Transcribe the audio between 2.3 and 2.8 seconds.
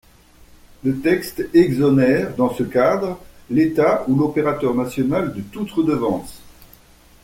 dans ce